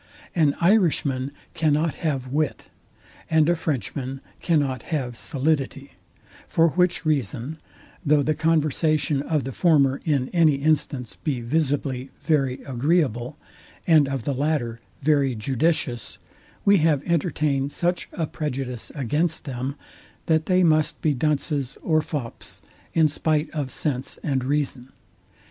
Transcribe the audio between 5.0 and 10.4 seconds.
solidity; for which reason, though the conversation of the former in